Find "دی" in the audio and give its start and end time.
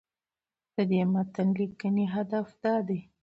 2.87-2.99